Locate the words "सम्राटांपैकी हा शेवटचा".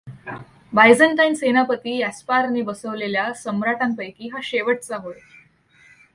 3.33-4.97